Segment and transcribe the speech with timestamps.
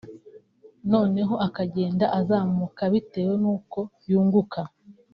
[0.91, 4.61] noneho akagenda azamuka bitewe n’uko yunguka